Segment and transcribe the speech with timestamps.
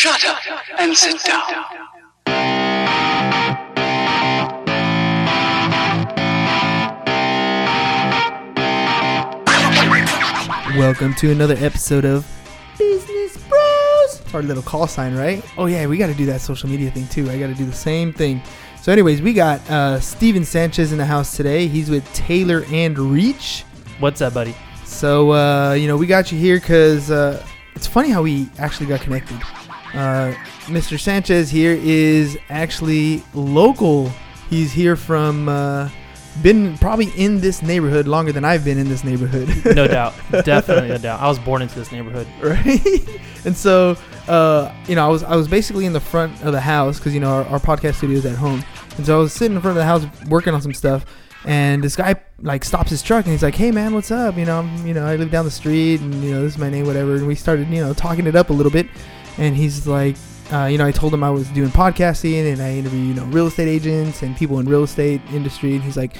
[0.00, 0.38] Shut up
[0.78, 1.42] and sit down.
[10.78, 12.26] Welcome to another episode of
[12.78, 14.22] Business Bros.
[14.32, 15.44] Our little call sign, right?
[15.58, 17.28] Oh yeah, we got to do that social media thing too.
[17.28, 18.40] I got to do the same thing.
[18.80, 21.66] So, anyways, we got uh, Steven Sanchez in the house today.
[21.66, 23.66] He's with Tailor and Reach.
[23.98, 24.56] What's up, buddy?
[24.86, 27.44] So, uh, you know, we got you here because uh,
[27.74, 29.38] it's funny how we actually got connected.
[29.94, 30.34] Uh,
[30.66, 30.98] Mr.
[30.98, 34.10] Sanchez here is actually local.
[34.48, 35.88] He's here from, uh,
[36.42, 39.48] been probably in this neighborhood longer than I've been in this neighborhood.
[39.74, 41.20] No doubt, definitely no doubt.
[41.20, 42.26] I was born into this neighborhood.
[42.42, 43.20] right?
[43.44, 43.96] and so,
[44.28, 47.14] uh, you know, I was I was basically in the front of the house because
[47.14, 48.64] you know our, our podcast studio is at home,
[48.96, 51.04] and so I was sitting in front of the house working on some stuff,
[51.44, 54.36] and this guy like stops his truck and he's like, "Hey man, what's up?
[54.36, 56.58] You know, I'm, you know, I live down the street, and you know, this is
[56.58, 58.86] my name, whatever." And we started, you know, talking it up a little bit,
[59.38, 60.16] and he's like.
[60.52, 63.22] Uh, you know, I told him I was doing podcasting and I interview, you know,
[63.26, 65.76] real estate agents and people in real estate industry.
[65.76, 66.16] And he's like,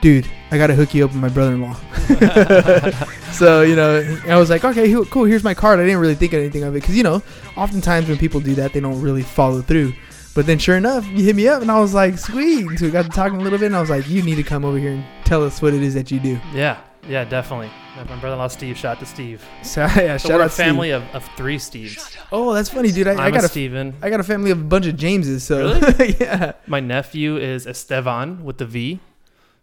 [0.00, 1.74] dude, I got to hook you up with my brother-in-law.
[3.32, 5.24] so, you know, I was like, okay, cool.
[5.24, 5.80] Here's my card.
[5.80, 6.82] I didn't really think anything of it.
[6.84, 7.22] Cause you know,
[7.56, 9.92] oftentimes when people do that, they don't really follow through.
[10.36, 12.78] But then sure enough, you hit me up and I was like, sweet.
[12.78, 14.42] So we got to talking a little bit and I was like, you need to
[14.42, 16.38] come over here and tell us what it is that you do.
[16.52, 16.78] Yeah,
[17.08, 17.70] yeah, definitely.
[17.96, 18.76] My brother-in-law Steve.
[18.76, 19.44] Shout out to Steve.
[19.62, 21.02] So yeah, So shout we're out a family Steve.
[21.14, 22.16] of, of three Steves.
[22.32, 23.06] Oh, that's funny, dude.
[23.08, 23.94] I, I'm I got a a, Steven.
[24.02, 25.42] I got a family of a bunch of Jameses.
[25.44, 26.16] So really?
[26.20, 26.52] yeah.
[26.66, 29.00] My nephew is Estevan with the V.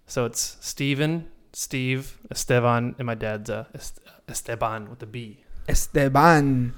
[0.08, 3.66] So it's Steven, Steve, Estevan, and my dad's uh,
[4.28, 5.44] Esteban with the B.
[5.70, 6.74] Esteban.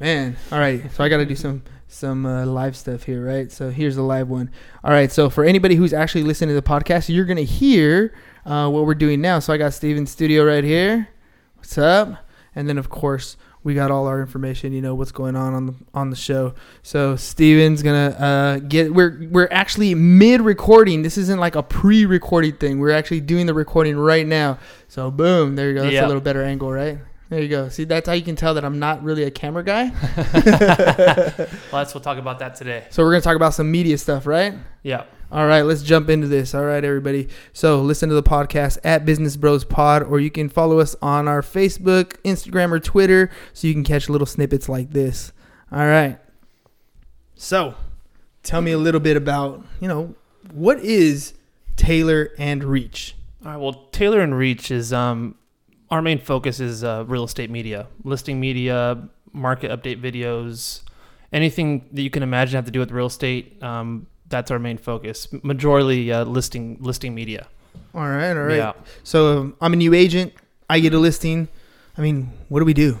[0.00, 0.36] Man.
[0.50, 0.90] All right.
[0.92, 3.52] So I got to do some some uh, live stuff here, right?
[3.52, 4.50] So here's the live one.
[4.82, 5.12] All right.
[5.12, 8.14] So for anybody who's actually listening to the podcast, you're gonna hear
[8.46, 9.38] uh, what we're doing now.
[9.38, 11.08] So I got Steven's studio right here.
[11.56, 12.26] What's up?
[12.54, 14.72] And then of course we got all our information.
[14.72, 16.54] You know what's going on on the on the show.
[16.82, 18.92] So Steven's gonna uh, get.
[18.92, 21.02] We're we're actually mid recording.
[21.02, 22.78] This isn't like a pre recorded thing.
[22.80, 24.58] We're actually doing the recording right now.
[24.88, 25.82] So boom, there you go.
[25.82, 26.06] That's Yeah.
[26.06, 26.98] a little better angle, right?
[27.30, 27.70] There you go.
[27.70, 29.84] See, that's how you can tell that I'm not really a camera guy.
[31.72, 32.86] Let's we'll talk about that today.
[32.90, 34.54] So we're gonna talk about some media stuff, right?
[34.82, 35.04] Yeah.
[35.32, 36.54] All right, let's jump into this.
[36.54, 37.26] All right, everybody.
[37.54, 41.26] So listen to the podcast at Business Bros Pod, or you can follow us on
[41.26, 45.32] our Facebook, Instagram, or Twitter, so you can catch little snippets like this.
[45.72, 46.18] All right.
[47.34, 47.76] So,
[48.42, 50.14] tell me a little bit about you know
[50.52, 51.32] what is
[51.76, 53.16] Tailor and Reach.
[53.42, 53.56] All right.
[53.58, 55.36] Well, Tailor and Reach is um,
[55.90, 60.82] our main focus is uh, real estate media, listing media, market update videos,
[61.32, 63.62] anything that you can imagine have to do with real estate.
[63.62, 65.28] Um, that's our main focus.
[65.28, 67.46] Majorly uh, listing listing media.
[67.94, 68.56] All right, all right.
[68.56, 68.72] Yeah.
[69.04, 70.32] So um, I'm a new agent.
[70.68, 71.48] I get a listing.
[71.96, 72.98] I mean, what do we do?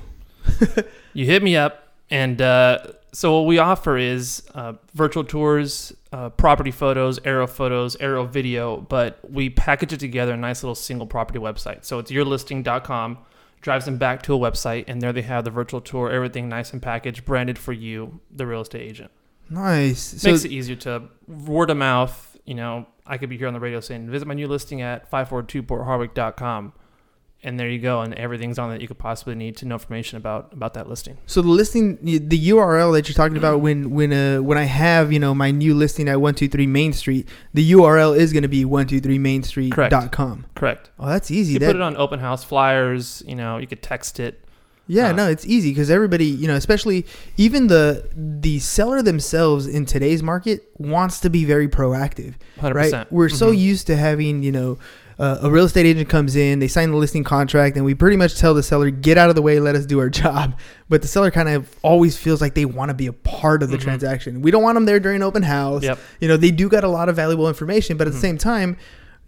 [1.14, 2.78] You hit me up, and uh,
[3.12, 8.78] so what we offer is uh, virtual tours, uh, property photos, aerial photos, aerial video,
[8.78, 11.84] but we package it together in a nice little single property website.
[11.84, 13.18] So it's yourlisting.com,
[13.60, 16.72] drives them back to a website, and there they have the virtual tour, everything nice
[16.72, 19.10] and packaged, branded for you, the real estate agent.
[19.52, 20.20] Nice.
[20.20, 22.36] So Makes it easier to word of mouth.
[22.44, 25.10] You know, I could be here on the radio saying, visit my new listing at
[25.10, 26.72] 542portharwick.com.
[27.44, 30.16] And there you go, and everything's on that you could possibly need to know information
[30.16, 31.18] about about that listing.
[31.26, 35.12] So the listing, the URL that you're talking about, when when uh when I have
[35.12, 38.44] you know my new listing at one two three Main Street, the URL is going
[38.44, 39.90] to be one two three Main Street Correct.
[39.90, 40.46] dot com.
[40.54, 40.90] Correct.
[41.00, 41.54] Oh, that's easy.
[41.54, 43.24] You That, put it on open house flyers.
[43.26, 44.44] You know, you could text it.
[44.86, 47.06] Yeah, uh, no, it's easy because everybody, you know, especially
[47.36, 52.34] even the the seller themselves in today's market wants to be very proactive.
[52.60, 53.12] Hundred right?
[53.12, 53.58] We're so Mhm.
[53.58, 54.78] used to having, you know,
[55.18, 58.16] uh, a real estate agent comes in, they sign the listing contract, and we pretty
[58.16, 60.58] much tell the seller, get out of the way, let us do our job.
[60.88, 63.70] But the seller kind of always feels like they want to be a part of
[63.70, 63.82] the Mhm.
[63.82, 64.42] transaction.
[64.42, 65.82] We don't want them there during open house.
[65.84, 65.98] Yep.
[66.20, 68.16] You know, they do got a lot of valuable information, but at Mhm.
[68.16, 68.76] the same time,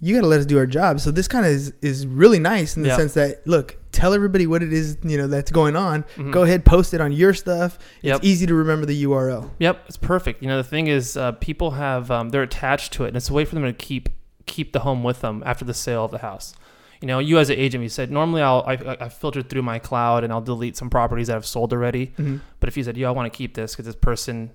[0.05, 1.01] you got to let us do our job.
[1.01, 2.97] So this kind of is, is really nice in the Yeah.
[2.97, 6.05] sense that, look, tell everybody what it is, you know, that's going on.
[6.17, 6.31] Mhm.
[6.31, 7.79] Go ahead, post it on your stuff.
[8.03, 8.17] Yep.
[8.17, 9.51] It's easy to remember the URL.
[9.61, 9.85] Yep.
[9.87, 10.43] It's perfect.
[10.43, 13.31] You know, the thing is, uh, people have um, they're attached to it, and it's
[13.31, 14.09] a way for them to keep
[14.47, 16.53] keep the home with them after the sale of the house.
[17.01, 19.63] You know, you as an agent, you said normally I'll I, I- I filtered through
[19.63, 22.13] my cloud and I'll delete some properties that I've sold already.
[22.19, 22.41] Mhm.
[22.61, 24.51] But if you said, yo, I want to keep this because this person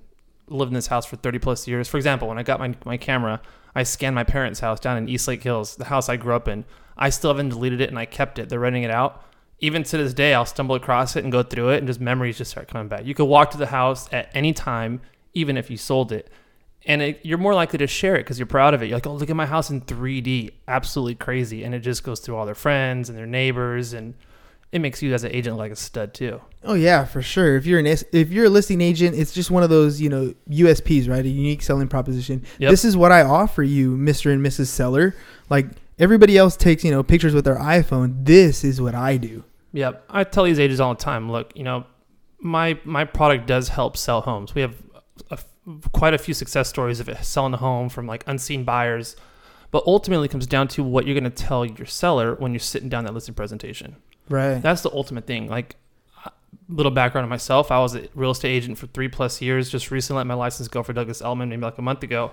[0.48, 1.88] lived in this house for 30 plus years.
[1.88, 3.40] For example, when I got my, my camera,
[3.76, 6.48] I scanned my parents' house down in East Lake Hills, the house I grew up
[6.48, 6.66] in.
[6.98, 8.50] I still haven't deleted it and I kept it.
[8.50, 9.24] They're renting it out.
[9.60, 12.38] Even to this day, I'll stumble across it and go through it and just memories
[12.38, 13.06] just start coming back.
[13.06, 15.02] You could walk to the house at any time,
[15.34, 16.32] even if you sold it.
[16.86, 18.88] And it, you're more likely to share it because you're proud of it.
[18.88, 20.52] You're like, oh, look at my house in 3D.
[20.68, 21.64] Absolutely crazy.
[21.64, 23.94] And it just goes through all their friends and their neighbors.
[23.94, 24.14] And
[24.72, 26.42] it makes you as an agent like a stud too.
[26.64, 27.56] Oh yeah, for sure.
[27.56, 30.34] If you're an if you're a listing agent, it's just one of those you know
[30.50, 31.26] USPs, right?
[31.26, 32.46] A unique selling proposition.
[32.60, 32.70] Yep.
[32.70, 34.68] This is what I offer you, Mister and Mrs.
[34.68, 35.16] Seller.
[35.50, 35.68] Like
[35.98, 38.26] everybody else takes you know pictures with their iPhone.
[38.26, 39.44] This is what I do.
[39.74, 40.06] Yep.
[40.10, 41.86] I tell these agents all the time, look, you know,
[42.40, 44.54] my my product does help sell homes.
[44.54, 44.76] We have
[45.32, 45.40] a,
[45.94, 49.16] quite a few success stories of it selling a home from like unseen buyers,
[49.72, 52.60] but ultimately it comes down to what you're going to tell your seller when you're
[52.60, 53.96] sitting down that listing presentation.
[54.30, 54.62] Right.
[54.62, 55.48] That's the ultimate thing.
[55.48, 55.76] Like
[56.26, 56.32] a
[56.70, 59.70] little background on myself, I was a real estate agent for 3 plus years.
[59.70, 62.32] Just recently let my license go for Douglas Elliman maybe like a month ago.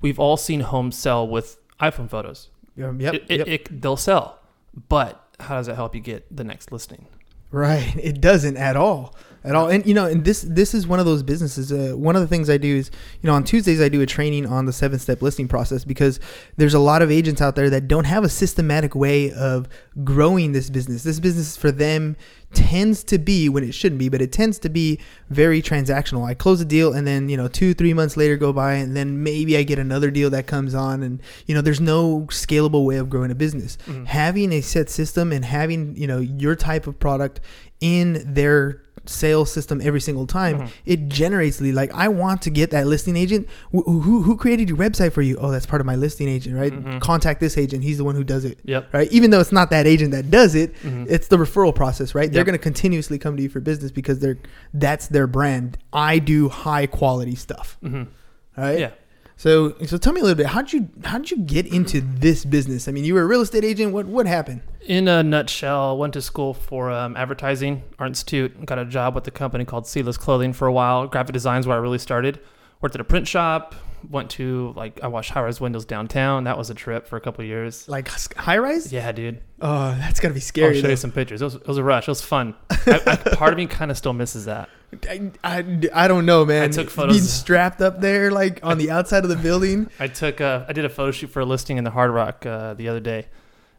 [0.00, 2.48] We've all seen homes sell with iPhone photos.
[2.82, 3.14] Um, yep.
[3.14, 3.48] It, it, yep.
[3.48, 4.40] it, they'll sell.
[4.88, 7.06] But how does that help you get the next listing?
[7.50, 7.94] Right.
[7.96, 9.14] It doesn't at all.
[9.46, 9.68] At all.
[9.68, 11.70] And you know, and this this is one of those businesses.
[11.72, 12.90] Uh, one of the things I do is,
[13.22, 16.18] you know, on Tuesdays I do a training on the seven step listing process because
[16.56, 19.68] there's a lot of agents out there that don't have a systematic way of
[20.02, 21.04] growing this business.
[21.04, 22.16] This business for them
[22.54, 24.98] tends to be when it shouldn't be, but it tends to be
[25.30, 26.24] very transactional.
[26.26, 28.96] I close a deal and then, you know, 2 3 months later go by and
[28.96, 32.84] then maybe I get another deal that comes on and you know, there's no scalable
[32.84, 33.76] way of growing a business.
[33.86, 34.06] Mhm.
[34.06, 37.40] Having a set system and having, you know, your type of product
[37.80, 40.68] in their sales system every single time Mhm.
[40.84, 44.68] it generates lead like i want to get that listing agent who, who, who created
[44.68, 47.00] your website for you oh that's part of my listing agent right Mhm.
[47.00, 48.92] contact this agent he's the one who does it Yep.
[48.92, 51.06] right even though it's not that agent that does it Mhm.
[51.08, 54.18] it's the referral process right they're going to continuously come to you for business because
[54.18, 54.38] they're
[54.74, 58.08] that's their brand i do high quality stuff Mhm.
[58.58, 58.90] right Yeah.
[59.36, 62.88] So so tell me a little bit how'd you how'd you get into this business
[62.88, 66.12] i mean you were a real estate agent what what happened In a nutshell, went
[66.14, 70.16] to school for um, advertising, Art Institute, got a job with a company called Seedless
[70.16, 71.08] Clothing for a while.
[71.08, 72.38] Graphic design's where I really started.
[72.80, 73.74] Worked at a print shop.
[74.08, 76.44] Went to like I watched high rise windows downtown.
[76.44, 77.88] That was a trip for a couple of years.
[77.88, 78.06] like
[78.36, 79.40] high rise Yeah, dude.
[79.60, 80.68] oh that's gotta be scary.
[80.68, 80.90] I'll show though.
[80.90, 81.42] you some pictures.
[81.42, 82.06] It was, it was a rush.
[82.06, 82.54] It was fun.
[82.70, 84.68] I, I, part of me kind of still misses that.
[85.08, 86.62] I, I, I don't know, man.
[86.64, 87.16] I took photos.
[87.16, 89.90] Being strapped up there, like on the outside of the building.
[90.00, 92.46] I took a, I did a photo shoot for a listing in the Hard Rock
[92.46, 93.26] uh, the other day,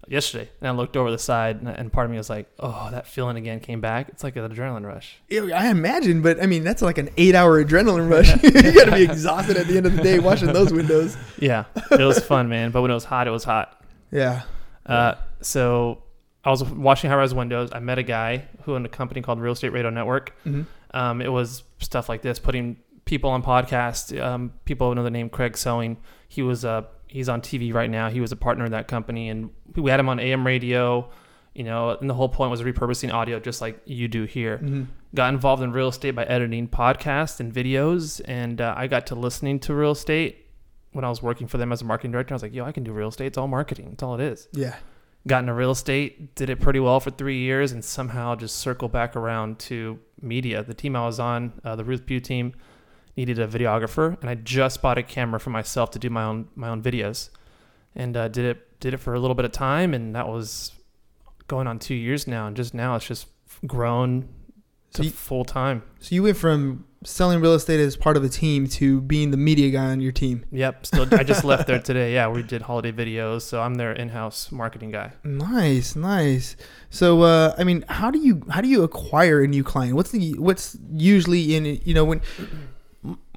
[0.07, 2.89] yesterday, and I looked over the side, and, and part of me was like, "Oh,
[2.91, 4.09] that feeling again came back.
[4.09, 7.63] It's like an adrenaline rush." Ew, I imagine, but I mean, that's like an eight-hour
[7.63, 8.31] adrenaline rush.
[8.43, 11.17] you gotta be exhausted at the end of the day washing those windows.
[11.39, 12.71] Yeah, it was fun, man.
[12.71, 13.81] But when it was hot, it was hot.
[14.11, 14.43] Yeah.
[14.85, 16.01] Uh, so
[16.43, 17.69] I was watching high rise windows.
[17.73, 20.33] I met a guy who owned a company called Real Estate Radio Network.
[20.43, 20.63] hmm
[20.97, 24.19] Um, it was stuff like this, putting people on podcasts.
[24.21, 25.97] Um, people know the name Craig Sewing.
[26.27, 28.09] He was uh, he's on TV right now.
[28.09, 31.09] He was a partner in that company, and we had him on AM radio.
[31.53, 34.57] You know, and the whole point was repurposing audio, just like you do here.
[34.57, 34.83] hmm
[35.15, 39.15] Got involved in real estate by editing podcasts and videos, and uh, I got to
[39.15, 40.45] listening to real estate
[40.91, 42.33] when I was working for them as a marketing director.
[42.33, 43.27] I was like, yo, I can do real estate.
[43.27, 43.89] It's all marketing.
[43.93, 44.75] It's all it is Yeah.
[45.27, 48.87] Got into real estate, did it pretty well for three years, and somehow just circle
[48.87, 50.63] back around to media.
[50.63, 52.53] The team I was on, uh, the Ruth Pugh team,
[53.15, 56.47] needed a videographer, and I just bought a camera for myself to do my own
[56.55, 57.29] my own videos,
[57.95, 60.71] and uh, did it did it for a little bit of time, and that was
[61.47, 63.27] going on two years now, and just now it's just
[63.65, 64.29] grown
[64.93, 65.83] to you- full time.
[65.99, 69.37] So you went from selling real estate as part of a team to being the
[69.37, 70.45] media guy on your team.
[70.51, 72.13] Yep, still I just left there today.
[72.13, 75.13] Yeah, we did holiday videos, so I'm their in-house marketing guy.
[75.23, 76.55] Nice, nice.
[76.89, 79.95] So, uh, I mean, how do you how do you acquire a new client?
[79.95, 81.65] What's the what's usually in?
[81.85, 82.21] You know, when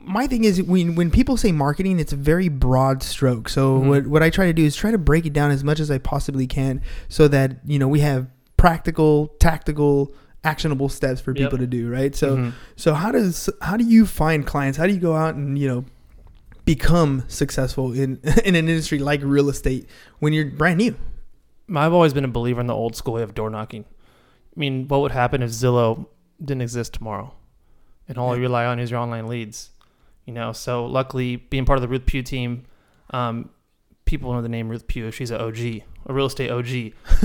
[0.03, 3.49] my thing is when when people say marketing, it's a very broad stroke.
[3.49, 3.89] So Mhm.
[3.89, 5.91] what what I try to do is try to break it down as much as
[5.91, 8.27] I possibly can, so that you know we have
[8.57, 10.13] practical, tactical,
[10.45, 11.37] actionable steps for Yep.
[11.39, 11.91] people to do.
[11.91, 12.15] Right.
[12.15, 12.53] So Mhm.
[12.77, 14.79] so how does how do you find clients?
[14.79, 15.85] How do you go out and you know
[16.65, 20.95] become successful in in an industry like real estate when you're brand new?
[21.75, 23.85] I've always been a believer in the old school way of door knocking.
[24.57, 26.07] I mean, what would happen if Zillow
[26.45, 27.33] didn't exist tomorrow,
[28.09, 29.71] and all you rely on is your online leads?
[30.27, 32.65] You know, so luckily, being part of the Ruth Pugh team,
[33.11, 33.51] um,
[34.05, 35.13] people know the name Ruth Pugh.
[35.13, 36.69] She's a OG, a real estate OG,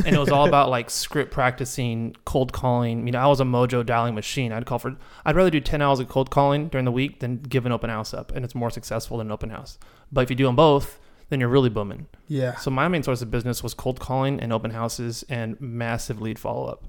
[0.06, 3.06] and it was all about like script practicing, cold calling.
[3.06, 4.52] You know, I was a mojo dialing machine.
[4.52, 7.38] I'd call for, I'd rather do ten hours of cold calling during the week than
[7.38, 9.78] give an open house up, and it's more successful than an open house.
[10.12, 12.08] But if you do them both, then you're really booming.
[12.28, 12.56] Yeah.
[12.56, 16.38] So my main source of business was cold calling and open houses and massive lead
[16.38, 16.88] follow up.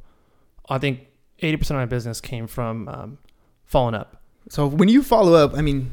[0.69, 1.07] I think
[1.43, 3.19] 80% of my business came from um,
[3.65, 4.23] following up.
[4.49, 5.91] So when you follow up, I mean,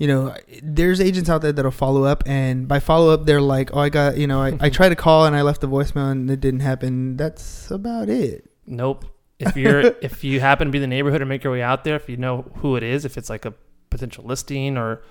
[0.00, 3.76] you know, there's agents out there that'll follow up, and by follow up, they're like,
[3.76, 6.10] "Oh, I got, you know, I, I tried to call and I left a voicemail
[6.10, 8.50] and it didn't happen." That's about it.
[8.66, 9.04] Nope.
[9.38, 11.84] If you're if you happen to be in the neighborhood or make your way out
[11.84, 13.52] there, if you know who it is, if it's like a
[13.90, 15.02] potential listing or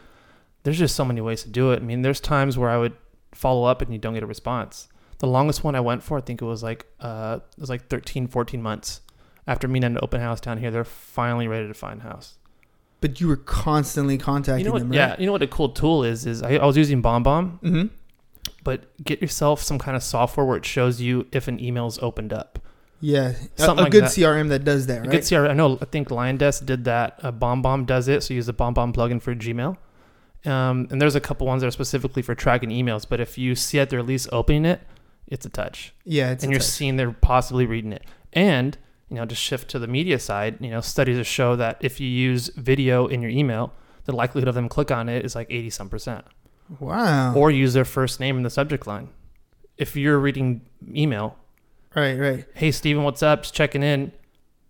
[0.63, 1.77] there's just so many ways to do it.
[1.77, 2.93] I mean, there's times where I would
[3.31, 4.88] follow up and you don't get a response.
[5.19, 7.89] The longest one I went for, I think it was like uh, it was like
[7.89, 9.01] 13, 14 months.
[9.46, 12.39] After me and an open house down here, they're finally ready to find a house.
[13.01, 14.79] But you were constantly contacting You know what?
[14.79, 16.25] them, Yeah, you know what a cool tool is?
[16.25, 17.88] Is I, I was using BombBomb, Mm-hmm.
[18.63, 21.98] but get yourself some kind of software where it shows you if an email is
[22.00, 22.60] opened up.
[23.01, 23.29] Yeah.
[23.58, 24.12] A, Something a like good that.
[24.12, 25.10] CRM that does that, A?
[25.10, 25.50] Good CRM.
[25.50, 25.77] I know.
[25.82, 27.20] I think LionDesk did that.
[27.24, 28.24] Uh, BombBomb does it.
[28.24, 29.77] So use the BombBomb plugin for Gmail.
[30.46, 33.06] Um, and there's a couple ones that are specifically for tracking emails.
[33.08, 34.82] But if you see that they're at least opening it,
[35.27, 36.68] it's a touch, yeah, it's and a you're touch.
[36.70, 38.03] seeing they're possibly reading it.
[38.34, 38.77] And
[39.10, 42.00] you know, to shift to the media side, you know, studies have show that if
[42.00, 43.74] you use video in your email,
[44.06, 46.25] the likelihood of them click on it is like 80 some percent.
[46.80, 47.34] Wow.
[47.36, 49.10] Or use their first name in the subject line.
[49.78, 50.62] If you're reading
[50.94, 51.38] email,
[51.96, 52.46] right, right.
[52.54, 53.44] hey Steven, what's up?
[53.44, 54.12] Just checking in.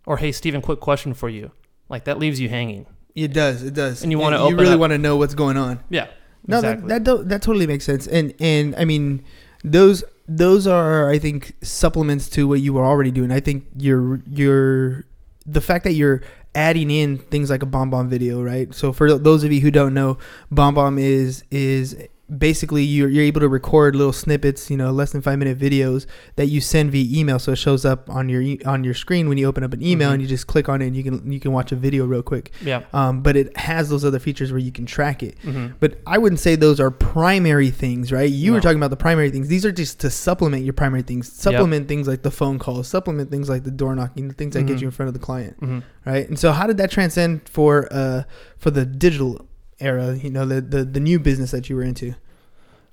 [0.05, 1.51] Or hey Steven, quick question for you.
[1.89, 2.85] Like that leaves you hanging.
[3.15, 3.63] It does.
[3.63, 4.03] It does.
[4.03, 5.83] And you wanna You really want to know what's going on.
[5.89, 6.07] Yeah.
[6.47, 6.87] No, exactly.
[6.89, 8.07] that that, that totally makes sense.
[8.07, 9.23] And and I mean,
[9.63, 13.31] those those are I think supplements to what you were already doing.
[13.31, 15.05] I think you're you're
[15.45, 16.21] the fact that you're
[16.53, 18.73] adding in things like a BombBomb video, right?
[18.73, 20.17] So for those of you who don't know,
[20.53, 21.97] BombBomb is is
[22.37, 26.05] basically you're, you're able to record little snippets, you know, less than five minute videos
[26.35, 27.39] that you send via email.
[27.39, 29.81] So it shows up on your e- on your screen when you open up an
[29.81, 30.13] email Mhm.
[30.13, 32.21] and you just click on it and you can you can watch a video real
[32.23, 32.51] quick.
[32.63, 32.83] yeah.
[32.93, 35.37] Um, but it has those other features where you can track it.
[35.41, 38.29] hmm But I wouldn't say those are primary things, right?
[38.29, 39.47] You were talking about the primary things.
[39.47, 41.31] These are just to supplement your primary things.
[41.31, 44.63] Supplement things like the phone calls, supplement things like the door knocking, the things that
[44.63, 44.81] get Mhm.
[44.81, 46.27] you in front of the client, hmm right?
[46.29, 48.23] And so how did that transcend for uh
[48.57, 49.45] for the digital
[49.79, 52.15] era, you know, the the, the new business that you were into?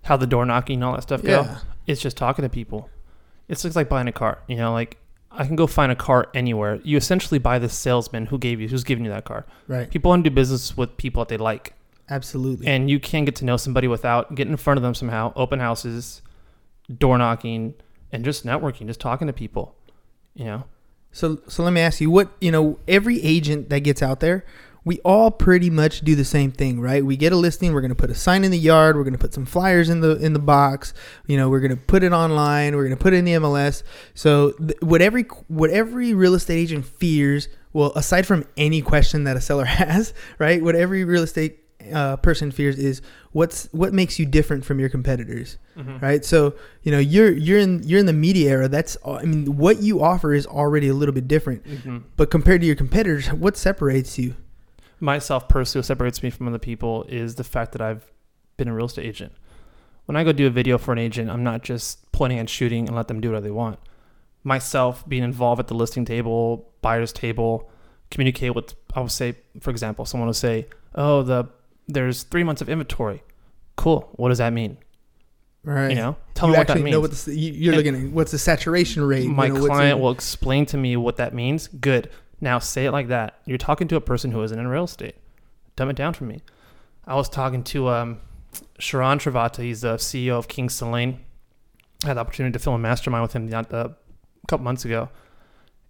[0.03, 1.43] How the door knocking and all that stuff go.
[1.43, 1.59] Yeah.
[1.87, 2.91] It's just talking to people.
[3.49, 4.39] It's just like buying a car.
[4.47, 4.99] You know, like
[5.31, 6.81] I can go find a car anywhere.
[6.83, 9.47] You essentially buy the salesman who gave you, who's giving you that car.
[9.69, 9.91] Right.
[9.91, 11.75] People want to do business with people that they like.
[12.09, 12.67] Absolutely.
[12.67, 15.33] And you can get to know somebody without getting in front of them somehow.
[15.35, 16.23] Open houses,
[16.97, 17.75] door knocking,
[18.13, 19.75] and just networking, just talking to people.
[20.35, 20.65] You know?
[21.13, 24.45] So so let me ask you what, you know, every agent that gets out there,
[24.87, 27.05] we all pretty much do the same thing, right?
[27.05, 29.13] We get a listing, we're going to put a sign in the yard, we're going
[29.15, 30.95] to put some flyers in the in the box,
[31.27, 33.33] you know, we're going to put it online, we're going to put it in the
[33.33, 33.83] MLS.
[34.15, 39.25] So th- what every what every real estate agent fears, well, aside from any question
[39.25, 40.63] that a seller has, right?
[40.63, 41.59] What every real estate
[41.93, 43.03] uh, person fears is
[43.33, 46.01] what's what makes you different from your competitors Mhm.
[46.03, 49.57] right so you know you're you're in you're in the media era that's i mean
[49.59, 52.03] what you offer is already a little bit different Mhm.
[52.17, 54.35] but compared to your competitors what separates you
[55.01, 58.11] myself personally what separates me from other people is the fact that I've
[58.57, 59.33] been a real estate agent.
[60.07, 62.87] When I go do a video for an agent, I'm not just pointing and shooting
[62.87, 63.79] and let them do whatever they want.
[64.45, 67.69] Myself being involved at the listing table, buyer's table,
[68.11, 71.47] communicate with I would say, for example, someone will say, Oh, the
[71.89, 73.23] there's three months of inventory.
[73.77, 74.09] Cool.
[74.13, 74.79] What does that mean?
[75.65, 76.17] right You know?
[76.35, 76.93] Tell you me what that means.
[76.95, 79.67] know what the, you- you're And- looking at what's the saturation rate my you know,
[79.67, 81.67] client will explain to me what that means.
[81.69, 82.09] Good.
[82.41, 83.41] Now say it like that.
[83.45, 85.17] You're talking to a person who isn't in real estate.
[85.75, 86.43] Dumb it down for me.
[87.07, 88.19] I was talking to um,
[88.79, 89.63] Sharran Srivatsaa.
[89.63, 91.21] He's the CEO of King Lane.
[92.05, 93.89] I had the opportunity to film a mastermind with him not, uh,
[94.43, 95.09] a couple months ago,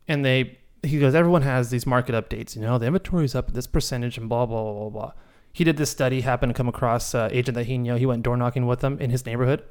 [0.07, 2.55] and they he goes, everyone has these market updates.
[2.55, 5.13] You know, the inventory is up at this percentage, and blah blah blah blah blah.
[5.53, 6.21] He did this study.
[6.21, 7.95] Happened to come across an agent that he knew.
[7.95, 9.65] He went door knocking with them in his neighborhood,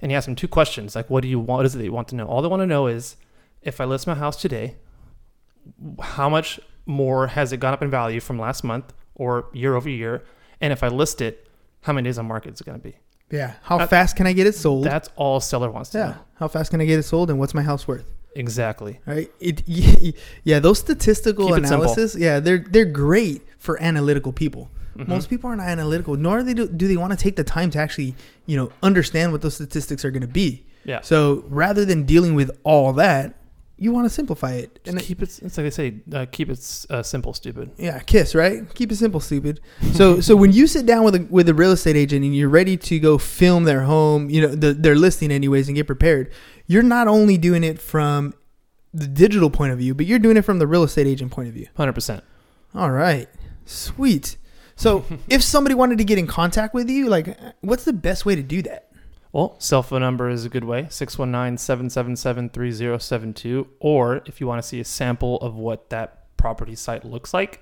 [0.00, 1.58] and he asked him two questions like, "What do you want?
[1.58, 3.16] What is it that you want to know?" All they want to know is,
[3.62, 4.76] if I list my house today,
[6.00, 9.88] how much more has it gone up in value from last month or year over
[9.88, 10.22] year?
[10.60, 11.48] And if I list it,
[11.82, 12.96] how many days on market is it going to be?
[13.30, 16.06] yeah how That- fast can i get it sold That's all seller wants to yeah
[16.08, 16.16] know.
[16.34, 18.04] how fast can i get it sold and what's my house worth
[18.36, 19.00] Exactly.
[19.06, 19.62] right it
[20.44, 25.08] yeah those statistical Keep analysis yeah they're they're great for analytical people Mhm.
[25.08, 27.80] Most people aren't analytical, nor they do, do they want to take the time to
[27.80, 28.14] actually,
[28.46, 30.64] you know, understand what those statistics are going to be.
[30.84, 31.00] Yeah.
[31.00, 33.34] So rather than dealing with all that,
[33.76, 34.80] you want to simplify it.
[34.84, 35.40] Just And keep it.
[35.42, 37.72] It's like they say, uh, keep it uh, simple, stupid.
[37.76, 38.72] yeah, kiss, right?
[38.74, 39.60] Keep it simple, stupid.
[39.94, 42.48] So so when you sit down with a with a real estate agent and you're
[42.48, 46.30] ready to go film their home, you know, the, their listing anyways, and get prepared,
[46.66, 48.32] you're not only doing it from
[48.92, 51.48] the digital point of view, but you're doing it from the real estate agent point
[51.48, 51.66] of view.
[51.76, 52.22] Hundred percent.
[52.74, 53.28] All right.
[53.64, 54.36] Sweet.
[54.76, 58.36] So if somebody wanted to get in contact with you, like what's the best way
[58.36, 58.83] to do that?
[59.34, 63.66] Well, cell phone number is a good way 619 777 3072.
[63.80, 67.60] Or if you want to see a sample of what that property site looks like,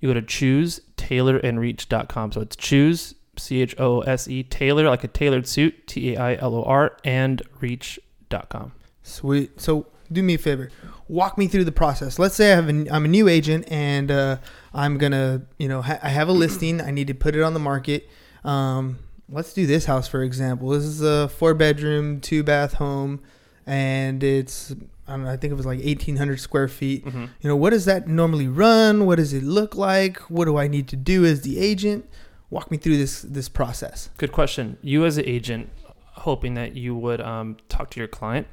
[0.00, 2.32] you go to choose tailorandreach.com.
[2.32, 6.20] So it's choose, C H O S E, tailor, like a tailored suit, T A
[6.20, 8.72] I L O R, and reach.com.
[9.04, 9.60] Sweet.
[9.60, 10.70] So do me a favor.
[11.06, 12.18] Walk me through the process.
[12.18, 14.38] Let's say I have I'm a new agent and uh,
[14.74, 16.80] I'm gonna, you know, ha- I have a listing.
[16.80, 18.10] I need to put it on the market.
[18.42, 18.98] Um,
[19.32, 20.68] let's do this house for example.
[20.70, 23.20] This is a four bedroom, two bath home,
[23.66, 24.72] and it's
[25.08, 25.30] I don't know.
[25.30, 27.04] I think it was like eighteen hundred square feet.
[27.04, 27.24] Mm-hmm.
[27.40, 29.06] You know, what does that normally run?
[29.06, 30.18] What does it look like?
[30.30, 32.08] What do I need to do as the agent?
[32.50, 34.10] Walk me through this this process.
[34.18, 34.78] Good question.
[34.82, 35.70] You as an agent,
[36.04, 38.46] hoping that you would um, talk to your client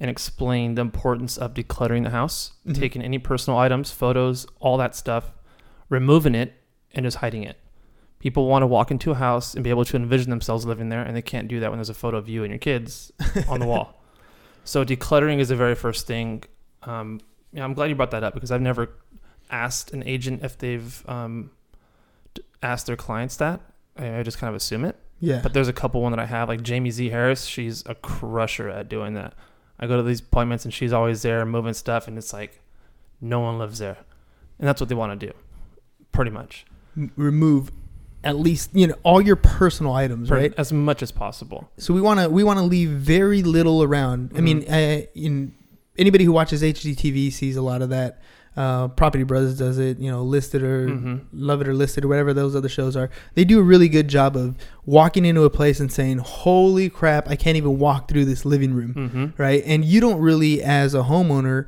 [0.00, 2.74] and explain the importance of decluttering the house, Mhm.
[2.74, 5.32] taking any personal items, photos, all that stuff,
[5.88, 6.54] removing it,
[6.92, 7.58] and just hiding it.
[8.24, 11.02] People want to walk into a house and be able to envision themselves living there,
[11.02, 13.12] and they can't do that when there's a photo of you and your kids
[13.50, 14.00] on the wall.
[14.64, 16.42] So decluttering is the very first thing.
[16.84, 17.20] Um,
[17.52, 18.88] yeah, I'm glad you brought that up because I've never
[19.50, 21.50] asked an agent if they've um,
[22.62, 23.60] asked their clients that.
[23.98, 24.96] I I just kind of assume it.
[25.20, 25.40] Yeah.
[25.42, 27.44] But there's a couple one that I have, like Jamie Z Harris.
[27.44, 29.34] She's a crusher at doing that.
[29.78, 32.62] I go to these appointments and she's always there moving stuff, and it's like
[33.20, 33.98] no one lives there,
[34.58, 35.34] and that's what they want to do,
[36.10, 36.64] pretty much,
[37.16, 37.70] remove
[38.24, 40.54] at least you know all your personal items, Per- right?
[40.56, 41.70] as much as possible.
[41.76, 44.32] So we want to we want to leave very little around.
[44.36, 45.54] I mean, uh, in
[45.96, 48.20] anybody who watches HGTV sees a lot of that.
[48.56, 49.98] Uh, Property Brothers does it.
[49.98, 53.10] You know, Listed or hmm Love It or Listed or whatever those other shows are.
[53.34, 57.28] They do a really good job of walking into a place and saying, "Holy crap!
[57.28, 59.60] I can't even walk through this living room." hmm Right?
[59.66, 61.66] And you don't really, as a homeowner,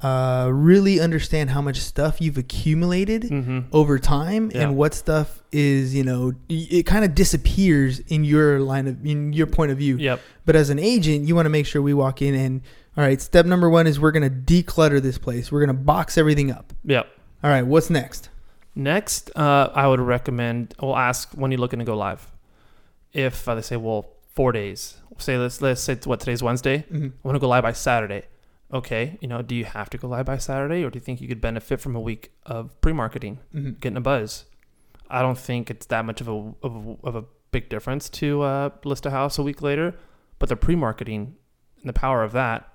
[0.00, 4.62] uh, really understand how much stuff you've accumulated hmm over time Yeah.
[4.62, 9.32] and what stuff is you know it kind of disappears in your line of in
[9.32, 10.20] your point of view Yep.
[10.44, 12.60] but as an agent you want to make sure we walk in and
[12.96, 15.82] all right step number one is we're going to declutter this place we're going to
[15.82, 17.06] box everything up Yep.
[17.42, 18.28] all right what's next
[18.76, 20.74] Next, uh, I would recommend.
[20.82, 22.26] We'll ask when you're looking to go live.
[23.12, 24.96] If uh, they say, well, four days.
[25.18, 26.78] Say let's let's say what today's Wednesday.
[26.78, 27.04] mm-hmm.
[27.06, 28.22] I want to go live by Saturday.
[28.74, 31.20] Okay, you know, do you have to go live by Saturday, or do you think
[31.20, 33.70] you could benefit from a week of pre-marketing, Mm-hmm.
[33.80, 34.46] getting a buzz?
[35.08, 38.42] I don't think it's that much of a of a, of a big difference to
[38.42, 39.94] uh, list a house a week later,
[40.40, 41.36] but the pre-marketing
[41.80, 42.68] and the power of that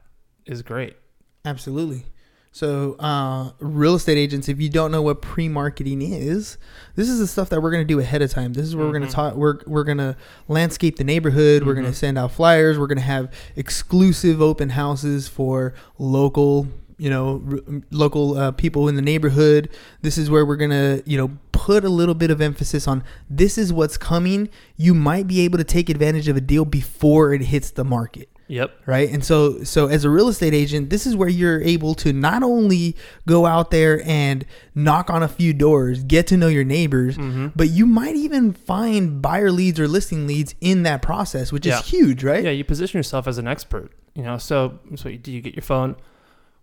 [0.45, 0.95] is great.
[1.43, 2.05] Absolutely.
[2.51, 6.57] So, uh, real estate agents, if you don't know what pre-marketing is,
[6.95, 8.53] this is the stuff that we're going to do ahead of time.
[8.53, 9.35] This is where we're going to talk.
[9.35, 11.63] We're we're going to landscape the neighborhood.
[11.63, 12.79] We're going to send out flyers.
[12.79, 18.87] We're going to have exclusive open houses for local, you know, r- local uh, people
[18.87, 19.69] in the neighborhood.
[20.01, 23.03] This is where we're going to, you know, put a little bit of emphasis on
[23.29, 24.49] this is what's coming.
[24.75, 28.27] You might be able to take advantage of a deal before it hits the market
[28.49, 28.71] Yep.
[28.87, 32.11] right and so so as a real estate agent this is where you're able to
[32.11, 32.95] not only
[33.27, 37.47] go out there and knock on a few doors get to know your neighbors Mm-hmm.
[37.55, 41.79] but you might even find buyer leads or listing leads in that process which Yeah.
[41.79, 43.91] is huge right Yeah, you position yourself as an expert.
[44.15, 45.95] You know, so so you do you get your phone,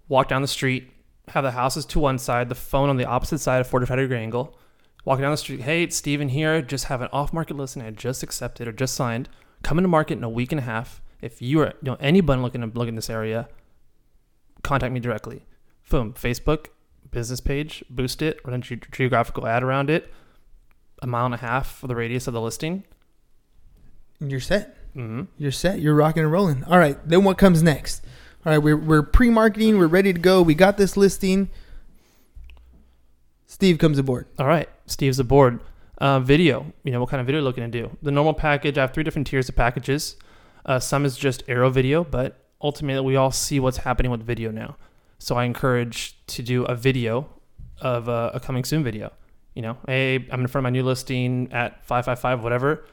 [0.09, 0.91] walk down the street,
[1.29, 4.19] have the houses to one side, the phone on the opposite side, a 45 degree
[4.19, 4.59] angle.
[5.05, 6.61] Walking down the street, hey, it's Steven here.
[6.61, 9.29] Just have an off market listing I just accepted or just signed.
[9.63, 11.01] Coming to market in a week and a half.
[11.27, 13.49] If you are, you know, anybody looking to look in this area,
[14.63, 15.45] contact me directly.
[15.91, 16.67] Boom, Facebook,
[17.11, 20.13] business page, boost it, run a ge- geographical ad around it,
[21.03, 22.85] a mile and a half for the radius of the listing.
[24.21, 25.25] you're set Mm-hmm.
[25.37, 28.03] you're set you're rocking and rolling all right then what comes next
[28.47, 31.51] all right we're, we're pre-marketing we're ready to go we got this listing
[33.47, 35.61] steve comes aboard All right, Steve's aboard.
[35.99, 37.97] Uh, video, you know, what kind of video are you looking to do?
[38.03, 40.17] The normal package, I have three different tiers of packages.
[40.67, 44.51] Uh, some is just aerial video, but ultimately we all see what's happening with video
[44.51, 44.77] now.
[45.19, 47.29] So I encourage to do a video
[47.81, 49.13] of a, a coming soon video.
[49.55, 52.85] You know, hey, I'm in front of my new listing at 555, whatever.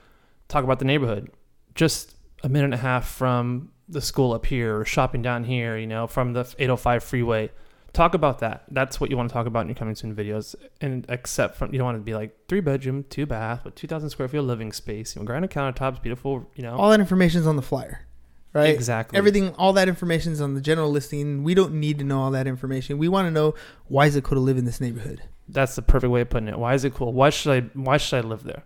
[0.48, 1.32] Talk about the neighborhood.
[1.76, 5.78] Just a minute and a half from the school up here or shopping down here,
[5.78, 7.50] you know, from the 805 freeway
[7.94, 8.64] talk about that.
[8.70, 10.56] That's what you want to talk about in your coming soon videos.
[10.82, 13.88] And except from you don't want to be like three bedroom, two bath with two
[13.88, 16.76] thousand square feet of living space, you know, granite countertops, beautiful, you know.
[16.76, 18.06] all that information's on the flyer
[18.54, 19.18] right Exactly.
[19.18, 21.44] Everything, all that information is on the general listing.
[21.44, 22.98] We don't need to know all that information.
[22.98, 23.56] We want to know
[23.88, 25.24] why is it cool to live in this neighborhood.
[25.48, 26.58] That's the perfect way of putting it.
[26.58, 27.14] Why is it cool?
[27.14, 28.64] Why should I why should I live there?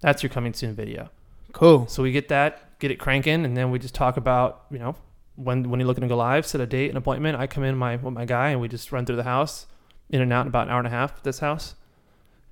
[0.00, 1.10] That's your coming soon video.
[1.52, 1.86] Cool.
[1.86, 4.94] So we get that, get it cranking, and then we just talk about, you know,
[5.38, 7.38] when when you're looking to go live, set a date, an appointment.
[7.38, 9.66] I come in my with my guy and we just run through the house,
[10.10, 11.22] in and out in about an hour and a half.
[11.22, 11.76] This house,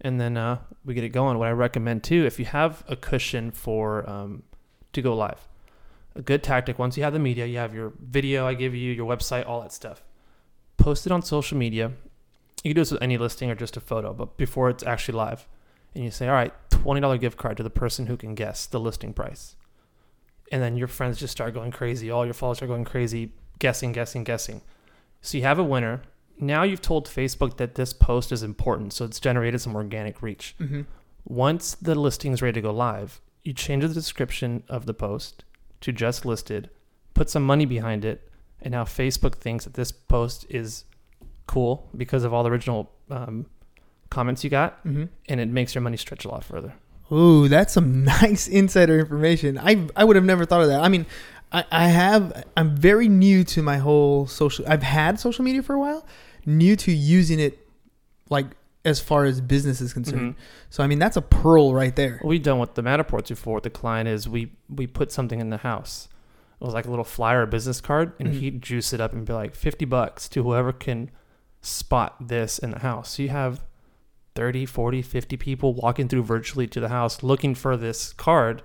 [0.01, 1.37] and then uh, we get it going.
[1.37, 4.45] What I recommend too, if you have a cushion for um,
[4.93, 5.49] to go live,
[6.15, 6.79] a good tactic.
[6.79, 9.61] Once you have the media, you have your video I give you, your website, all
[9.63, 10.05] that stuff.
[10.77, 11.93] Post it on social media.
[12.63, 15.19] You can do this with any listing or just a photo, but before it's actually
[15.19, 15.49] live,
[15.95, 18.65] and you say, all right, twenty dollar gift card to the person who can guess
[18.65, 19.57] the listing price
[20.53, 22.11] and then your friends just start going crazy.
[22.11, 24.63] All your followers are going crazy, guessing, guessing, guessing.
[25.21, 26.03] So you have a winner.
[26.39, 30.55] Now you've told Facebook that this post is important, so it's generated some organic reach.
[30.61, 30.83] Mm-hmm.
[31.25, 35.45] Once the listing is ready to go live, you change the description of the post
[35.81, 36.71] to just listed,
[37.15, 38.29] put some money behind it,
[38.63, 40.85] and now Facebook thinks that this post is
[41.47, 43.47] cool because of all the original um,
[44.11, 45.05] comments you got, Mm-hmm.
[45.29, 46.75] and it makes your money stretch a lot further.
[47.13, 49.59] Ooh, that's some nice insider information.
[49.59, 50.81] I I would have never thought of that.
[50.83, 51.07] I mean,
[51.53, 55.75] I, I have I'm very new to my whole social I've had social media for
[55.75, 56.07] a while,
[56.45, 57.59] new to using it
[58.29, 58.47] like
[58.85, 60.35] as far as business is concerned.
[60.35, 60.39] Mhm.
[60.71, 62.21] So I mean that's a pearl right there.
[62.25, 65.59] We've done with the Matterports before the client is we we put something in the
[65.59, 66.09] house.
[66.61, 68.39] It was like a little flyer, a business card, and Mhm.
[68.41, 71.11] he'd juice it up and be like fifty bucks to whoever can
[71.61, 73.11] spot this in the house.
[73.11, 73.63] So you have
[74.37, 78.63] 30, 40, 50 people walking through virtually to the house looking for this card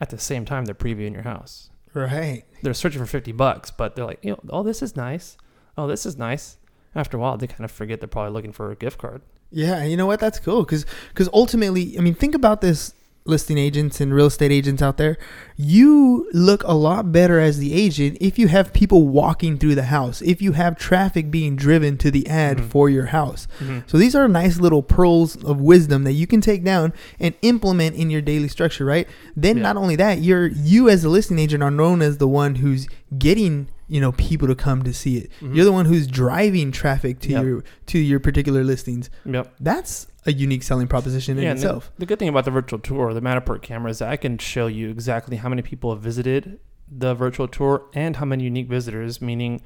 [0.00, 1.70] at the same time they're previewing your house.
[1.94, 2.44] Right.
[2.62, 5.36] They're searching for 50 bucks, but they're like, you know, oh, this is nice.
[5.78, 6.58] Oh, this is nice.
[6.94, 9.22] After a while, they kind of forget they're probably looking for a gift card.
[9.50, 10.20] Yeah, you know what?
[10.20, 14.50] That's cool because because ultimately, I mean, think about this listing agents and real estate
[14.50, 15.16] agents out there.
[15.56, 19.84] You look a lot better as the agent if you have people walking through the
[19.84, 22.64] house, if you have traffic being driven to the ad Mhm.
[22.64, 23.46] for your house.
[23.60, 23.78] Mm-hmm.
[23.86, 27.94] So these are nice little pearls of wisdom that you can take down and implement
[27.96, 29.06] in your daily structure, right?
[29.36, 29.62] Then Yeah.
[29.62, 32.88] not only that, you're you as a listing agent are known as the one who's
[33.18, 35.28] getting you know people to come to see it.
[35.42, 35.54] Mhm.
[35.54, 37.44] You're the one who's driving traffic to Yep.
[37.44, 39.10] your to your particular listings.
[39.26, 39.54] Yep.
[39.60, 41.90] That's a unique selling proposition in the- itself.
[41.98, 44.66] The, good thing about the virtual tour, the Matterport camera, is that I can show
[44.66, 49.20] you exactly how many people have visited the virtual tour and how many unique visitors,
[49.22, 49.62] meaning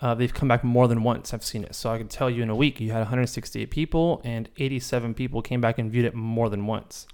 [0.00, 1.32] uh, they've come back more than once.
[1.34, 1.74] I've seen it.
[1.74, 5.42] So I can tell you in a week you had 168 people and 87 people
[5.42, 7.06] came back and viewed it more than once.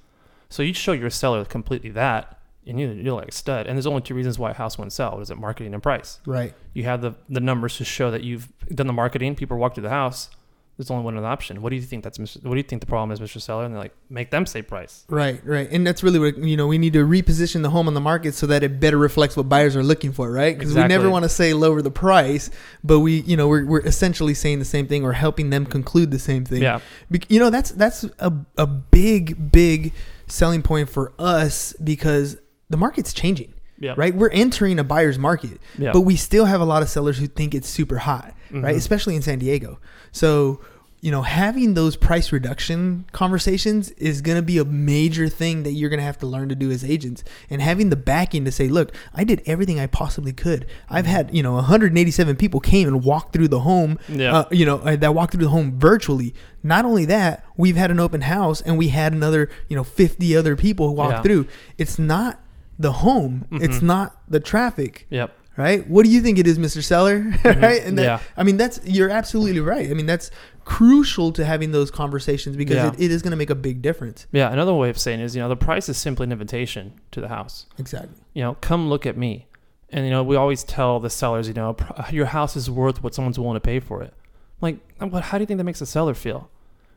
[0.51, 3.67] So you show your seller completely that, and you- you're like a stud.
[3.67, 5.13] And there's only two reasons why a house won't sell.
[5.13, 5.39] What is it?
[5.39, 6.21] Marketing and price.
[6.27, 6.53] Right.
[6.75, 9.35] You have the, the numbers to show that you've done the marketing.
[9.37, 10.29] People walk through the house.
[10.77, 11.63] There's only one other option.
[11.63, 12.43] What do you think that's Mr.
[12.43, 13.41] What do you think the problem is, Mr.
[13.41, 13.65] Seller?
[13.65, 15.05] And they're like, make them say price.
[15.09, 15.69] Right, right.
[15.71, 18.35] And that's really what you know, we need to reposition the home on the market
[18.35, 20.59] so that it better reflects what buyers are looking for, right?
[20.59, 22.51] Because we never want to say lower the price,
[22.83, 26.11] but we, you know, we're, we're essentially saying the same thing or helping them conclude
[26.11, 26.63] the same thing.
[26.63, 26.81] Yeah.
[27.11, 29.93] Bec- you know that's that's a, a big big
[30.27, 32.37] selling point for us because
[32.71, 33.95] the market's changing Yeah.
[33.97, 35.93] right we're entering a buyer's market Yeah.
[35.93, 38.79] but we still have a lot of sellers who think it's super hot right Mhm.
[38.79, 39.79] especially in san diego
[40.13, 40.61] so
[41.01, 45.73] you know having those price reduction conversations is going to be a major thing that
[45.73, 48.51] you're going to have to learn to do as agents and having the backing to
[48.53, 52.89] say look i did everything i possibly could i've had you know 187 people came
[52.89, 54.35] and walked through the home Yeah.
[54.35, 56.35] uh, you know, uh, that walked through the home virtually.
[56.63, 60.35] Not only that, we've had an open house and we had another, you know, 50
[60.35, 61.23] other people walk Yeah.
[61.23, 61.47] through.
[61.77, 62.41] It's not
[62.79, 63.83] the home, it's Mhm.
[63.83, 65.33] not the traffic, Yep.
[65.57, 65.89] Right?
[65.89, 66.83] What do you think it is, Mr.
[66.83, 67.21] Seller?
[67.45, 67.61] Mm-hmm.
[67.61, 67.83] right?
[67.85, 68.21] And that, Yeah.
[68.37, 69.91] I mean, that's, you're absolutely right.
[69.91, 70.31] I mean, that's
[70.65, 72.89] crucial to having those conversations because Yeah.
[72.93, 74.27] it, it is going to make a big difference.
[74.33, 74.51] Yeah.
[74.53, 77.21] Another way of saying it is, you know, the price is simply an invitation to
[77.21, 77.67] the house.
[77.79, 78.17] Exactly.
[78.33, 79.47] You know, come look at me.
[79.91, 81.77] And you know, we always tell the sellers, you know,
[82.11, 84.13] your house is worth what someone's willing to pay for it.
[84.61, 85.23] Like, uh, what?
[85.25, 86.51] How do you think that makes a seller feel?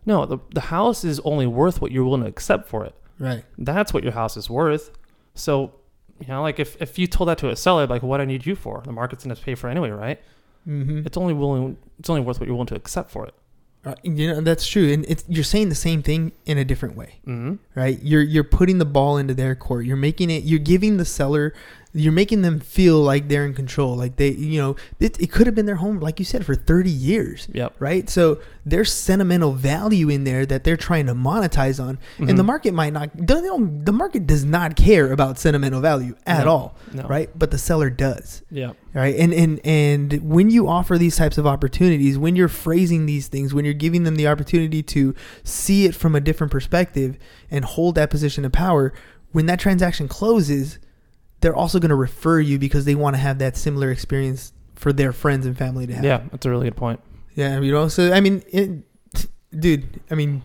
[0.06, 2.96] No, the the house is only worth what you're willing to accept for it.
[3.20, 3.44] Right.
[3.58, 4.90] That's what your house is worth.
[5.36, 5.74] So,
[6.20, 8.46] you know, like if, if you told that to a seller, like, what I need
[8.46, 8.82] you for?
[8.86, 10.22] The market's gonna pay for anyway, right?
[10.68, 11.06] Mm-hmm.
[11.06, 11.78] It's only willing.
[12.00, 13.34] It's only worth what you're willing to accept for it.
[13.86, 14.92] Uh, you know, that's true.
[14.92, 17.20] And it's, you're saying the same thing in a different way.
[17.26, 17.56] Mm-hmm.
[17.76, 21.06] right you're you're putting the ball into their court you're making it you're giving the
[21.06, 21.54] seller
[21.98, 25.48] you're making them feel like they're in control like they you know it, it could
[25.48, 27.76] have been their home like you said for 30 years Yep.
[27.80, 32.44] right so there's sentimental value in there that they're trying to monetize on and the
[32.44, 32.46] Mhm.
[32.46, 36.52] market might not the market does not care about sentimental value at No.
[36.52, 37.04] all No.
[37.08, 38.74] right but the seller does Yeah.
[38.94, 43.28] right and and and when you offer these types of opportunities when you're phrasing these
[43.28, 47.18] things when you're giving them the opportunity to see it from a different perspective
[47.50, 48.94] and hold that position of power
[49.32, 50.80] when that transaction closes
[51.42, 54.92] they're also going to refer you because they want to have that similar experience for
[54.94, 56.22] their friends and family to have Yeah.
[56.32, 57.00] That's a really good point.
[57.36, 58.70] yeah you know so i mean it,
[59.60, 60.44] dude i mean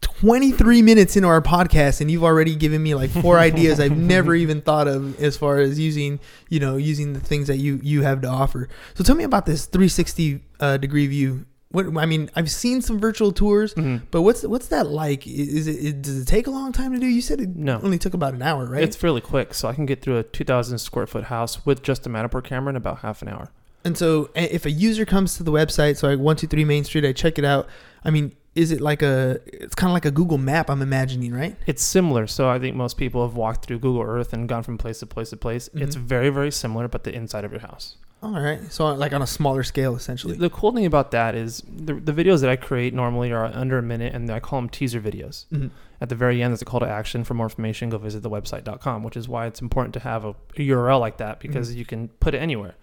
[0.00, 4.34] 23 minutes into our podcast and you've already given me like four ideas I've never
[4.44, 8.02] even thought of as far as using, you know, using the things that you you
[8.02, 8.68] have to offer.
[8.94, 11.46] So tell me about this 360 uh, degree view.
[11.70, 14.02] What I mean, I've seen some virtual tours, Mhm.
[14.10, 15.26] but what's what's that like?
[15.26, 17.06] Is it, it does it take a long time to do?
[17.06, 17.78] You said it No.
[17.82, 18.82] only took about an hour, right?
[18.82, 22.06] It's fairly quick, so I can get through a 2,000 square foot house with just
[22.06, 23.50] a Matterport camera in about half an hour.
[23.84, 26.84] And so, if a user comes to the website, so like one two three Main
[26.84, 27.68] Street, I check it out.
[28.02, 29.38] I mean, is it like a?
[29.46, 30.70] It's kind of like a Google Map.
[30.70, 31.54] I'm imagining, right?
[31.66, 34.78] It's similar, so I think most people have walked through Google Earth and gone from
[34.78, 35.68] place to place to place.
[35.74, 36.00] It's Mhm.
[36.00, 37.96] very, very similar, but the inside of your house.
[38.20, 38.60] All right.
[38.72, 40.36] So like on a smaller scale, essentially.
[40.36, 43.78] The cool thing about that is the, the videos that I create normally are under
[43.78, 45.46] a minute, and I call them teaser videos.
[45.52, 45.70] Mhm.
[46.00, 47.22] At the very end, there's a call to action.
[47.24, 50.30] For more information, go visit the website.com, which is why it's important to have a,
[50.30, 52.74] a URL like that because you can put it anywhere.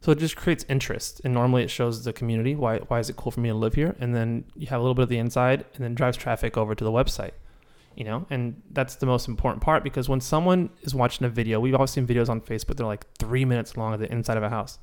[0.00, 3.16] So it just creates interest, and normally it shows the community why why is it
[3.16, 5.18] cool for me to live here, and then you have a little bit of the
[5.18, 7.32] inside, and then drives traffic over to the website.
[7.96, 11.60] You know, and that's the most important part because when someone is watching a video,
[11.60, 12.76] we've all seen videos on Facebook.
[12.76, 14.78] They're like three minutes long of the inside of a house.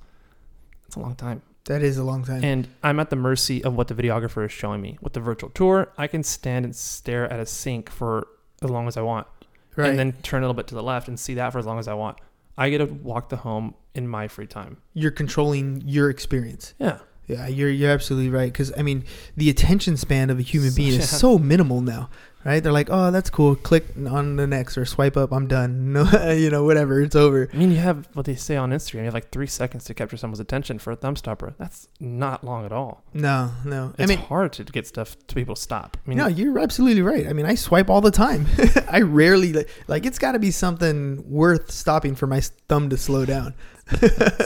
[0.88, 1.42] It's a long time.
[1.66, 2.44] That is a long time.
[2.44, 4.98] And I'm at the mercy of what the videographer is showing me.
[5.02, 8.28] With the virtual tour, I can stand and stare at a sink for
[8.64, 9.28] as long as I want,
[9.76, 9.90] right.
[9.90, 11.80] and then turn a little bit to the left and see that for as long
[11.80, 12.18] as I want.
[12.58, 14.78] I get to walk the home in my free time.
[14.94, 16.74] you're controlling your experience.
[16.80, 18.52] Yeah, Yeah, you're you're absolutely right.
[18.52, 19.06] Because I mean,
[19.38, 21.00] the attention span of a human being yeah.
[21.00, 22.10] is so minimal now,
[22.46, 22.62] right?
[22.62, 23.56] They're like, oh, that's cool.
[23.56, 25.32] Click on the next or swipe up.
[25.32, 25.80] I'm done.
[25.92, 27.02] No, you know, whatever.
[27.02, 27.50] It's over.
[27.54, 29.00] I mean, you have what they say on Instagram.
[29.00, 31.54] You have like three seconds to capture someone's attention for a thumb stopper.
[31.58, 33.04] That's not long at all.
[33.14, 33.94] No, no.
[33.98, 35.98] It's I mean, hard to get stuff to people to stop.
[36.06, 37.28] I mean, no, you're absolutely right.
[37.28, 38.48] I mean, I swipe all the time.
[38.90, 42.98] I rarely like, like it's got to be something worth stopping for my thumb to
[42.98, 43.54] slow down.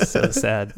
[0.04, 0.74] so sad.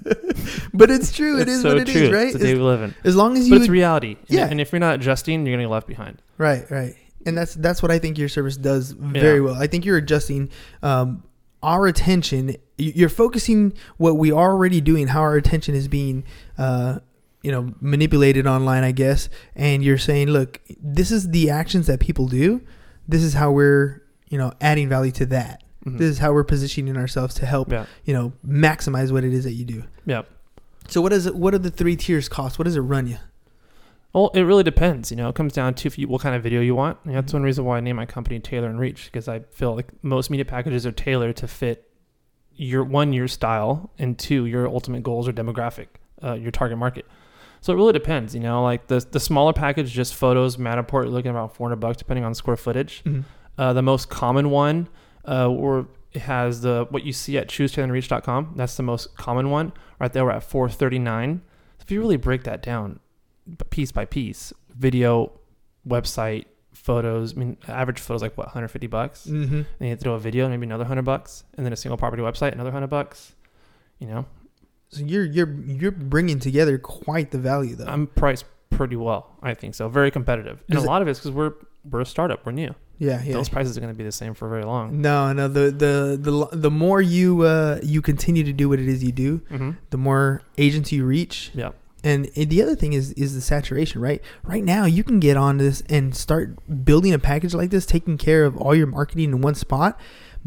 [0.74, 1.38] But it's true.
[1.38, 2.02] It it's is so what it true.
[2.02, 2.28] is, right?
[2.28, 2.96] It's the day As, we live in.
[3.06, 4.18] as long as you, But it's reality.
[4.28, 4.48] Yeah.
[4.50, 6.22] And if you're not adjusting, you're gonna get left behind.
[6.38, 6.96] Right, right.
[7.28, 9.44] And that's that's what I think your service does very Yeah.
[9.46, 9.56] well.
[9.56, 10.50] I think you're adjusting
[10.82, 11.24] um,
[11.62, 12.56] our attention.
[12.78, 16.24] You're focusing what we are already doing, how our attention is being,
[16.58, 17.00] uh,
[17.44, 19.30] you know, manipulated online, I guess.
[19.56, 22.62] And you're saying, look, this is the actions that people do.
[23.08, 25.64] This is how we're, you know, adding value to that.
[25.86, 25.98] Mhm.
[25.98, 27.86] This is how we're positioning ourselves to help, Yeah.
[28.06, 29.84] you know, maximize what it is that you do.
[30.06, 30.24] Yeah.
[30.88, 31.36] So what does it?
[31.36, 32.58] What are the three tiers cost?
[32.60, 33.18] What does it run you?
[34.18, 35.12] Well, it really depends.
[35.12, 36.98] You know, it comes down to if you, what kind of video you want.
[37.04, 37.36] And that's Mhm.
[37.36, 40.32] one reason why I named my company Tailor and Reach because I feel like most
[40.32, 41.88] media packages are tailored to fit
[42.56, 45.86] your one your style and two your ultimate goals or demographic,
[46.24, 47.06] uh, your target market.
[47.62, 48.34] So it really depends.
[48.34, 51.98] You know, like the the smaller package, just photos, Matterport, you're looking about 400 bucks
[51.98, 53.04] depending on square footage.
[53.60, 54.88] Uh, the most common one,
[55.28, 58.54] uh, or it has the what you see at choosetailorandreach.com.
[58.56, 59.74] That's the most common one.
[60.00, 61.42] Right there, we're at 439.
[61.78, 63.00] So if you really break that down,
[63.70, 65.32] piece by piece, video,
[65.88, 67.34] website, photos.
[67.36, 69.26] I mean, average photos like what 150 bucks.
[69.28, 69.62] Mm-hmm.
[69.80, 72.52] Then you throw a video, maybe another hundred bucks, and then a single property website,
[72.54, 73.34] another hundred bucks.
[74.00, 74.26] You know,
[74.90, 77.86] So you're you're you're bringing together quite the value, though.
[77.86, 79.36] I'm priced pretty well.
[79.42, 79.90] I think so.
[79.90, 81.54] Very competitive, and Does a it- lot of it's because we're
[81.90, 82.46] we're a startup.
[82.46, 82.76] We're new.
[83.00, 83.34] yeah, yeah.
[83.34, 85.02] Those prices are going to be the same for very long.
[85.02, 85.48] No, no.
[85.48, 89.12] The the the the more you uh, you continue to do what it is you
[89.12, 89.72] do, Mm-hmm.
[89.90, 91.50] the more agents you reach.
[91.56, 91.72] Yeah.
[92.04, 94.22] And the other thing is is the saturation, right?
[94.44, 96.56] Right now, you can get on this and start
[96.86, 100.00] building a package like this, taking care of all your marketing in one spot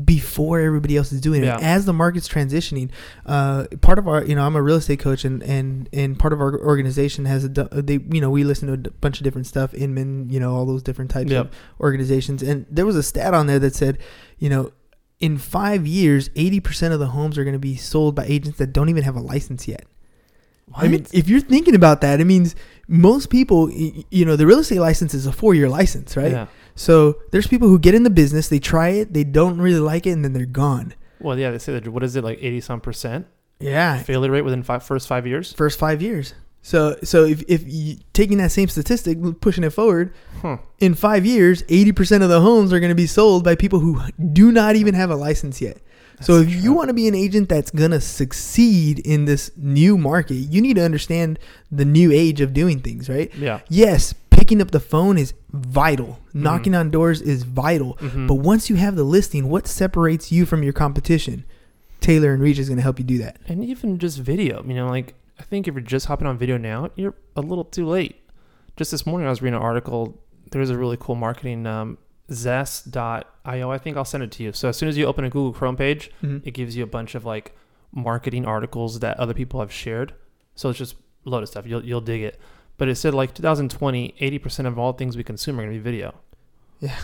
[0.03, 1.47] before everybody else is doing it.
[1.47, 1.59] Yeah.
[1.61, 2.91] As the market's transitioning,
[3.27, 6.33] uh, part of our, you know, I'm a real estate coach, and and and part
[6.33, 9.25] of our organization has a, d- they, you know, we listen to a bunch of
[9.25, 11.47] different stuff, Inman, you know, all those different types Yep.
[11.47, 13.99] of organizations, and there was a stat on there that said,
[14.39, 14.73] you know.
[15.19, 18.57] In five years, eighty percent of the homes are going to be sold by agents
[18.57, 19.85] that don't even have a license yet.
[20.75, 22.55] I mean, if you're thinking about that, it means
[22.89, 26.33] most people, you know, the real estate license is a four year license, right?
[26.33, 26.47] Yeah.
[26.77, 30.07] So there's people who get in the business, they try it, they don't really like
[30.07, 30.95] it, and then they're gone.
[31.21, 31.87] Well, yeah, they say that.
[31.89, 33.27] What is it like, eighty some percent
[33.59, 35.53] Yeah, failure rate within five, first five years?
[35.53, 36.35] first five years.
[36.63, 40.59] So so if if you taking that same statistic, pushing it forward, Huh.
[40.79, 43.81] in five years, eighty percent of the homes are going to be sold by people
[43.81, 44.01] who
[44.33, 45.79] do not even have a license yet.
[46.21, 49.97] So if you want to be an agent that's going to succeed in this new
[49.97, 51.39] market, you need to understand
[51.71, 53.35] the new age of doing things, right?
[53.35, 53.61] Yeah.
[53.69, 56.19] Yes, picking up the phone is vital.
[56.35, 57.95] Knocking on doors is vital.
[58.01, 58.29] Mhm.
[58.29, 61.45] But once you have the listing, what separates you from your competition?
[62.01, 63.39] Tailor and Reach is going to help you do that.
[63.47, 64.63] and even just video.
[64.67, 67.65] You know, like I think if you're just hopping on video now, you're a little
[67.65, 68.17] too late.
[68.77, 70.19] Just this morning, I was reading an article.
[70.51, 71.99] There's a really cool marketing um,
[72.33, 73.71] zest.io.
[73.71, 74.53] I think I'll send it to you.
[74.53, 76.43] So as soon as you open a Google Chrome page, Mhm.
[76.45, 77.57] it gives you a bunch of like
[77.93, 80.15] marketing articles that other people have shared.
[80.55, 80.95] So it's just
[81.27, 81.67] a load of stuff.
[81.67, 82.39] You'll you'll dig it.
[82.79, 85.83] But it said like 2020, 80% of all things we consume are going to be
[85.83, 86.15] video.
[86.81, 86.97] Yeah.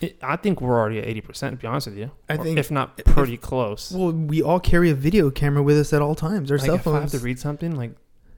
[0.00, 2.10] It, I think we're already at 80%, to be honest with you.
[2.28, 3.92] I Or think- if not pretty close.
[3.92, 6.50] Well, we all carry a video camera with us at all times.
[6.50, 7.92] Our like cell if I have to read something, like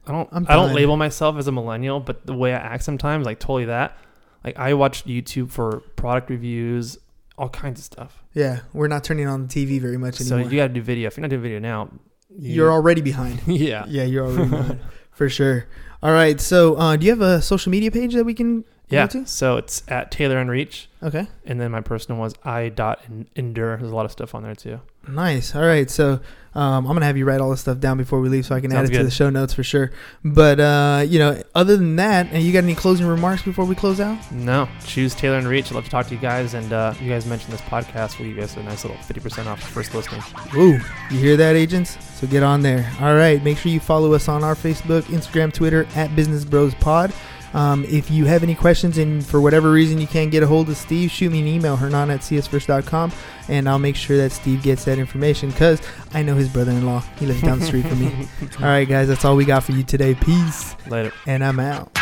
[0.07, 2.85] I don't, I'm I don't label myself as a millennial, but the way I act
[2.85, 3.97] sometimes, like totally that.
[4.45, 6.99] Like I watch YouTube for product reviews,
[7.39, 8.23] all kinds of stuff.
[8.35, 10.45] yeah, we're not turning on the TV very much anymore.
[10.45, 11.09] So you got to do video.
[11.09, 11.91] If you're not doing video now,
[12.37, 13.41] you, you're already behind.
[13.47, 14.81] yeah, Yeah, you're already behind
[15.13, 15.67] for sure.
[16.03, 16.41] All right.
[16.41, 18.65] So, uh, do you have a social media page that we can?
[18.91, 19.07] Yeah.
[19.09, 19.27] to?
[19.27, 21.27] So it's at Tailor and Reach, Okay.
[21.47, 23.77] and then my personal was I dot en- endure.
[23.79, 24.81] There's a lot of stuff on there too.
[25.09, 25.55] Nice.
[25.55, 25.91] All right.
[25.91, 26.21] So
[26.55, 28.61] um, I'm gonna have you write all this stuff down before we leave, so I
[28.61, 29.91] can add Sounds it to the show notes for sure.
[30.25, 33.75] But uh, you know, other than that, and you got any closing remarks before we
[33.75, 34.19] close out?
[34.33, 35.67] No, choose Tailor and Reach.
[35.67, 36.55] I'd love to talk to you guys.
[36.55, 38.19] And uh, you guys mentioned this podcast.
[38.19, 40.23] Will you guys a nice little 50% off first listening?
[40.55, 40.79] Ooh,
[41.11, 41.99] you hear that, agents?
[42.19, 42.91] So get on there.
[43.01, 43.43] All right.
[43.43, 47.13] Make sure you follow us on our Facebook, Instagram, Twitter at Business Bros Pod.
[47.55, 50.69] Um, if you have any questions and for whatever reason you can't get a hold
[50.69, 53.13] of Steve, shoot me an email, hernan at csfirst.com,
[53.49, 55.81] and I'll make sure that Steve gets that information because
[56.13, 57.01] I know his brother in law.
[57.19, 58.29] He lives down the street from me.
[58.59, 60.15] All right, guys, that's all we got for you today.
[60.15, 61.13] Peace, Later.
[61.27, 61.97] and I'm out.